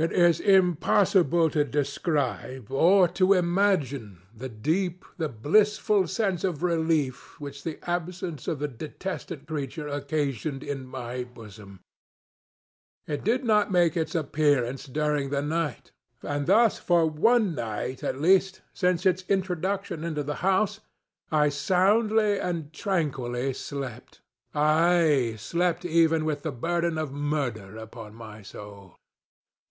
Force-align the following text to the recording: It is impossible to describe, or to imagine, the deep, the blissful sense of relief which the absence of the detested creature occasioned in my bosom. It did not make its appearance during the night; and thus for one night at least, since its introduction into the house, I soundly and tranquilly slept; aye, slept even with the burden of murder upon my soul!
It 0.00 0.12
is 0.12 0.38
impossible 0.38 1.50
to 1.50 1.64
describe, 1.64 2.70
or 2.70 3.08
to 3.08 3.32
imagine, 3.32 4.22
the 4.32 4.48
deep, 4.48 5.04
the 5.16 5.28
blissful 5.28 6.06
sense 6.06 6.44
of 6.44 6.62
relief 6.62 7.40
which 7.40 7.64
the 7.64 7.80
absence 7.82 8.46
of 8.46 8.60
the 8.60 8.68
detested 8.68 9.48
creature 9.48 9.88
occasioned 9.88 10.62
in 10.62 10.86
my 10.86 11.24
bosom. 11.24 11.80
It 13.08 13.24
did 13.24 13.42
not 13.44 13.72
make 13.72 13.96
its 13.96 14.14
appearance 14.14 14.86
during 14.86 15.30
the 15.30 15.42
night; 15.42 15.90
and 16.22 16.46
thus 16.46 16.78
for 16.78 17.04
one 17.10 17.56
night 17.56 18.04
at 18.04 18.20
least, 18.20 18.60
since 18.72 19.04
its 19.04 19.24
introduction 19.28 20.04
into 20.04 20.22
the 20.22 20.36
house, 20.46 20.78
I 21.32 21.48
soundly 21.48 22.38
and 22.38 22.72
tranquilly 22.72 23.52
slept; 23.52 24.20
aye, 24.54 25.34
slept 25.38 25.84
even 25.84 26.24
with 26.24 26.42
the 26.42 26.52
burden 26.52 26.98
of 26.98 27.10
murder 27.12 27.76
upon 27.76 28.14
my 28.14 28.42
soul! 28.42 28.94